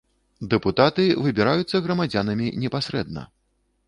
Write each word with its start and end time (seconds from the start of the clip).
Дэпутаты 0.51 1.03
выбіраюцца 1.25 1.81
грамадзянамі 1.87 2.47
непасрэдна. 2.65 3.25